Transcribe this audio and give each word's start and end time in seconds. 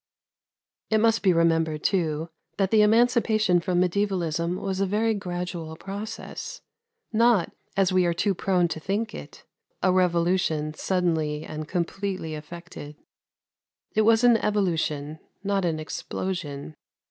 It 0.89 0.97
must 0.97 1.21
be 1.21 1.31
remembered, 1.31 1.83
too, 1.83 2.29
that 2.57 2.71
the 2.71 2.81
emancipation 2.81 3.59
from 3.59 3.79
medievalism 3.79 4.55
was 4.59 4.79
a 4.79 4.87
very 4.87 5.13
gradual 5.13 5.75
process, 5.75 6.59
not, 7.13 7.51
as 7.77 7.93
we 7.93 8.07
are 8.07 8.13
too 8.15 8.33
prone 8.33 8.67
to 8.69 8.79
think 8.79 9.13
it, 9.13 9.43
a 9.83 9.91
revolution 9.91 10.73
suddenly 10.73 11.43
and 11.43 11.67
completely 11.67 12.33
effected. 12.33 12.95
It 13.93 14.01
was 14.01 14.23
an 14.23 14.37
evolution, 14.37 15.19
not 15.43 15.65
an 15.65 15.79
explosion. 15.79 16.73